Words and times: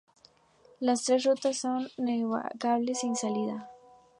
Los 0.79 1.03
tres 1.03 1.21
son 1.21 1.31
rutas 1.43 1.63
navegables 1.99 3.01
sin 3.01 3.15
salida. 3.15 3.69